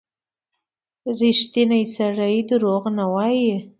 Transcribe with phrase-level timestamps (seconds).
[1.19, 3.55] •ریښتینی سړی دروغ نه وايي.